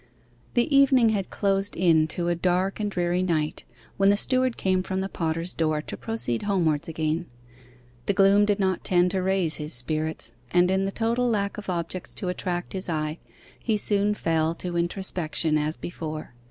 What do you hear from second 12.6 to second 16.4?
his eye, he soon fell to introspection as before.